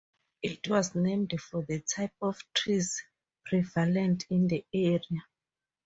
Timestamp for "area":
4.73-5.27